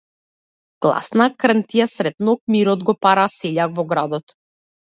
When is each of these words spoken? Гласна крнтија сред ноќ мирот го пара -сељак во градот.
Гласна 0.85 1.27
крнтија 1.43 1.87
сред 1.93 2.17
ноќ 2.31 2.35
мирот 2.57 2.87
го 2.89 2.99
пара 3.07 3.29
-сељак 3.35 3.77
во 3.81 3.87
градот. 3.93 4.39